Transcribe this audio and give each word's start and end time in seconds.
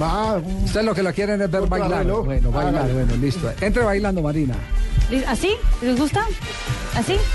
Va, 0.00 0.36
Ustedes 0.36 0.86
lo 0.86 0.94
que 0.94 1.02
lo 1.02 1.12
quieren 1.12 1.40
es 1.42 1.50
ver 1.50 1.66
bailar. 1.66 2.06
Bueno, 2.06 2.50
bailar, 2.50 2.92
bueno, 2.92 3.16
listo. 3.16 3.50
Entre 3.60 3.82
bailando, 3.82 4.22
Marina. 4.22 4.54
¿Así? 5.26 5.50
¿Les 5.82 5.98
gusta? 5.98 6.24
¿Así? 6.94 7.16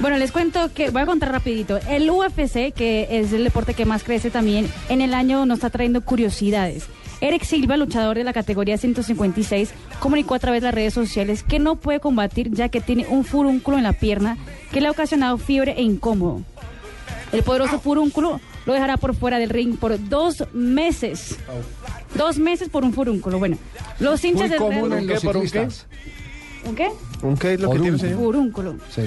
Bueno, 0.00 0.16
les 0.16 0.32
cuento 0.32 0.72
que 0.72 0.90
voy 0.90 1.02
a 1.02 1.06
contar 1.06 1.30
rapidito. 1.30 1.78
El 1.88 2.10
UFC, 2.10 2.72
que 2.72 3.08
es 3.10 3.32
el 3.32 3.44
deporte 3.44 3.74
que 3.74 3.84
más 3.84 4.02
crece 4.02 4.30
también, 4.30 4.68
en 4.88 5.02
el 5.02 5.12
año 5.12 5.44
nos 5.44 5.58
está 5.58 5.70
trayendo 5.70 6.00
curiosidades. 6.00 6.86
Eric 7.20 7.44
Silva, 7.44 7.76
luchador 7.76 8.16
de 8.16 8.24
la 8.24 8.32
categoría 8.32 8.78
156, 8.78 9.72
comunicó 10.00 10.34
a 10.34 10.38
través 10.40 10.62
de 10.62 10.68
las 10.68 10.74
redes 10.74 10.94
sociales 10.94 11.44
que 11.44 11.58
no 11.58 11.76
puede 11.76 12.00
combatir 12.00 12.50
ya 12.50 12.68
que 12.68 12.80
tiene 12.80 13.06
un 13.06 13.24
furúnculo 13.24 13.76
en 13.76 13.84
la 13.84 13.92
pierna 13.92 14.38
que 14.72 14.80
le 14.80 14.88
ha 14.88 14.90
ocasionado 14.90 15.38
fiebre 15.38 15.74
e 15.76 15.82
incómodo. 15.82 16.40
El 17.30 17.42
poderoso 17.42 17.78
furúnculo 17.78 18.40
lo 18.66 18.72
dejará 18.72 18.96
por 18.96 19.14
fuera 19.14 19.38
del 19.38 19.50
ring 19.50 19.76
por 19.76 19.98
dos 20.08 20.44
meses. 20.52 21.36
Dos 22.14 22.38
meses 22.38 22.68
por 22.68 22.84
un 22.84 22.92
furúnculo. 22.92 23.38
Bueno, 23.38 23.56
los 23.98 24.24
hinchas 24.24 24.50
Muy 24.50 24.58
común. 24.58 24.88
¿Por 24.90 24.98
un 24.98 25.06
qué? 25.06 25.18
ciclistas. 25.18 25.86
¿Un 26.64 26.76
qué? 26.76 26.88
¿Un 27.22 27.36
qué 27.36 27.54
es 27.54 27.60
lo 27.60 27.70
que 27.70 27.78
tiene, 27.80 27.98
señor? 27.98 28.18
Furúnculo. 28.18 28.76
Sí. 28.90 29.02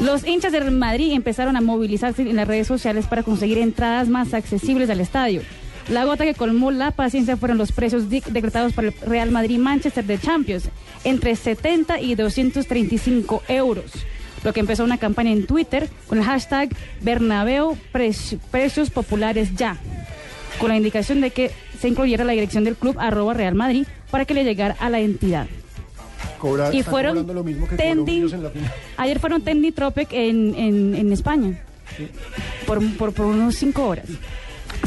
Los 0.00 0.24
hinchas 0.24 0.52
del 0.52 0.70
Madrid 0.70 1.12
empezaron 1.12 1.56
a 1.56 1.60
movilizarse 1.60 2.22
en 2.22 2.36
las 2.36 2.46
redes 2.46 2.66
sociales 2.66 3.06
para 3.06 3.22
conseguir 3.22 3.58
entradas 3.58 4.08
más 4.08 4.32
accesibles 4.34 4.88
al 4.90 5.00
estadio. 5.00 5.42
La 5.88 6.04
gota 6.04 6.24
que 6.24 6.34
colmó 6.34 6.70
la 6.70 6.90
paciencia 6.90 7.36
fueron 7.36 7.56
los 7.56 7.72
precios 7.72 8.10
decretados 8.10 8.74
para 8.74 8.88
el 8.88 8.94
Real 9.00 9.30
Madrid-Manchester 9.30 10.04
de 10.04 10.18
Champions, 10.18 10.68
entre 11.02 11.34
70 11.34 12.00
y 12.00 12.14
235 12.14 13.42
euros. 13.48 13.90
Lo 14.44 14.52
que 14.52 14.60
empezó 14.60 14.84
una 14.84 14.98
campaña 14.98 15.32
en 15.32 15.46
Twitter 15.46 15.88
con 16.06 16.18
el 16.18 16.24
hashtag 16.24 16.68
Bernabéu 17.02 17.76
Preci- 17.92 18.38
Precios 18.50 18.90
Populares 18.90 19.54
Ya, 19.56 19.76
con 20.60 20.68
la 20.68 20.76
indicación 20.76 21.20
de 21.20 21.30
que 21.30 21.50
se 21.80 21.88
incluyera 21.88 22.24
la 22.24 22.32
dirección 22.32 22.64
del 22.64 22.76
club 22.76 22.96
arroba 22.98 23.34
Real 23.34 23.54
Madrid 23.54 23.86
para 24.10 24.24
que 24.24 24.34
le 24.34 24.44
llegara 24.44 24.76
a 24.80 24.90
la 24.90 25.00
entidad. 25.00 25.46
Y 26.72 26.82
fueron 26.84 27.26
lo 27.34 27.42
mismo 27.44 27.66
que 27.68 27.74
en 28.32 28.42
la. 28.42 28.50
Ayer 28.96 29.18
fueron 29.18 29.42
Trending 29.42 29.72
Tropic 29.72 30.08
en, 30.12 30.54
en, 30.54 30.94
en 30.94 31.12
España 31.12 31.58
por, 32.66 32.80
por, 32.96 33.12
por 33.12 33.26
unos 33.26 33.56
cinco 33.56 33.86
horas. 33.88 34.06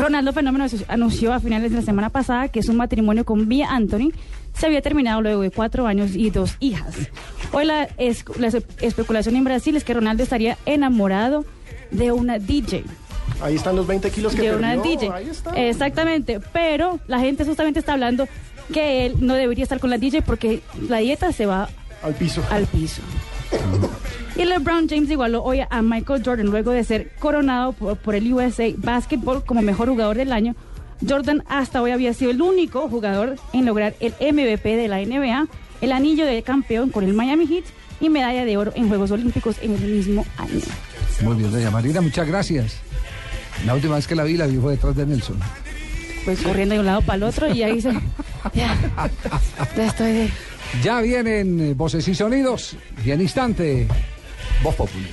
Ronaldo 0.02 0.34
Fenómeno 0.34 0.66
anunció 0.88 1.32
a 1.34 1.40
finales 1.40 1.72
de 1.72 1.78
la 1.78 1.84
semana 1.84 2.10
pasada 2.10 2.48
que 2.50 2.64
su 2.64 2.74
matrimonio 2.74 3.24
con 3.24 3.48
Vía 3.48 3.68
Anthony 3.70 4.12
se 4.58 4.66
había 4.66 4.82
terminado 4.82 5.22
luego 5.22 5.42
de 5.44 5.52
cuatro 5.52 5.86
años 5.88 6.16
y 6.16 6.30
dos 6.32 6.56
hijas. 6.60 6.96
Hoy 7.52 7.66
la, 7.66 7.84
es- 7.98 8.26
la 8.40 8.48
espe- 8.48 8.64
especulación 8.82 9.36
en 9.36 9.44
Brasil 9.44 9.76
es 9.76 9.84
que 9.84 9.94
Ronaldo 9.94 10.24
estaría 10.24 10.58
enamorado 10.66 11.46
de 11.92 12.12
una 12.12 12.40
DJ. 12.40 12.84
Ahí 13.42 13.56
están 13.56 13.76
los 13.76 13.86
20 13.88 14.10
kilos 14.12 14.34
que 14.36 14.42
De 14.50 14.56
una 14.56 14.74
perdió. 14.76 14.84
DJ. 14.92 15.12
Ahí 15.14 15.30
está. 15.30 15.52
Exactamente, 15.52 16.40
pero 16.52 17.00
la 17.08 17.20
gente 17.20 17.46
justamente 17.46 17.80
está 17.80 17.94
hablando 17.94 18.28
que 18.74 19.06
él 19.06 19.16
no 19.20 19.36
debería 19.36 19.64
estar 19.64 19.80
con 19.80 19.90
la 19.90 19.98
DJ 19.98 20.22
porque 20.22 20.62
la 20.90 20.98
dieta 20.98 21.32
se 21.32 21.46
va 21.46 21.70
Al 22.04 22.14
piso. 22.16 22.44
al 22.50 22.66
piso. 22.66 23.02
Y 24.36 24.46
LeBron 24.46 24.88
James 24.88 25.10
igualó 25.10 25.44
hoy 25.44 25.60
a 25.70 25.82
Michael 25.82 26.24
Jordan 26.24 26.48
luego 26.48 26.72
de 26.72 26.84
ser 26.86 27.12
coronado 27.20 27.74
por, 27.74 27.98
por 27.98 28.16
el 28.16 28.32
USA 28.34 28.64
Basketball 28.78 29.44
como 29.44 29.62
mejor 29.62 29.90
jugador 29.90 30.16
del 30.16 30.32
año. 30.32 30.56
Jordan 31.08 31.44
hasta 31.50 31.82
hoy 31.82 31.92
había 31.92 32.14
sido 32.14 32.32
el 32.32 32.42
único 32.42 32.88
jugador 32.88 33.36
en 33.54 33.66
lograr 33.66 33.94
el 34.00 34.14
MVP 34.14 34.78
de 34.78 34.88
la 34.88 35.00
NBA, 35.00 35.48
el 35.82 35.92
anillo 35.92 36.26
de 36.26 36.42
campeón 36.44 36.90
con 36.90 37.04
el 37.04 37.14
Miami 37.14 37.46
Heat 37.46 37.66
y 38.00 38.10
medalla 38.10 38.46
de 38.46 38.58
oro 38.58 38.72
en 38.76 38.88
Juegos 38.88 39.12
Olímpicos 39.12 39.58
en 39.62 39.76
el 39.76 39.82
mismo 39.82 40.26
año. 40.38 40.62
Muy 41.22 41.36
bien, 41.36 41.52
doña 41.52 41.70
Marina, 41.70 42.02
muchas 42.02 42.28
gracias. 42.28 42.78
La 43.66 43.76
última 43.76 43.96
vez 43.96 44.08
que 44.08 44.16
la 44.16 44.24
vi, 44.24 44.38
la 44.38 44.48
vi 44.48 44.58
fue 44.58 44.72
detrás 44.72 44.96
de 44.96 45.06
Nelson. 45.06 45.40
Pues 46.26 46.42
corriendo 46.42 46.74
de 46.74 46.80
un 46.80 46.86
lado 46.86 47.02
para 47.02 47.18
el 47.18 47.24
otro 47.24 47.52
y 47.52 47.64
ahí 47.64 47.82
se... 47.82 47.92
Ya, 48.56 48.76
ya 49.78 49.86
estoy 49.86 50.12
de... 50.14 50.32
Ya 50.84 51.02
vienen 51.02 51.60
eh, 51.60 51.74
voces 51.74 52.08
y 52.08 52.16
sonidos 52.16 52.76
y 53.06 53.12
en 53.12 53.22
instante, 53.22 53.88
Voz 54.64 54.76
Popular. 54.76 55.10